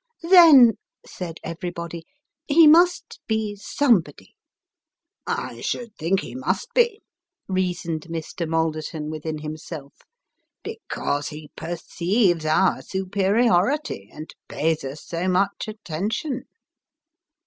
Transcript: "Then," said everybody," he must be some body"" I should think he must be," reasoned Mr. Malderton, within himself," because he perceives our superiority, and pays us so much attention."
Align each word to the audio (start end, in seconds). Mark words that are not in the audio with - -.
"Then," 0.23 0.79
said 1.05 1.39
everybody," 1.43 2.05
he 2.47 2.65
must 2.65 3.19
be 3.27 3.55
some 3.55 3.99
body"" 4.01 4.33
I 5.47 5.61
should 5.61 5.95
think 5.95 6.21
he 6.21 6.33
must 6.33 6.73
be," 6.73 7.01
reasoned 7.47 8.07
Mr. 8.09 8.49
Malderton, 8.49 9.11
within 9.11 9.37
himself," 9.37 9.93
because 10.63 11.27
he 11.27 11.51
perceives 11.55 12.47
our 12.47 12.81
superiority, 12.81 14.09
and 14.11 14.33
pays 14.49 14.83
us 14.83 15.05
so 15.05 15.27
much 15.27 15.67
attention." 15.67 16.45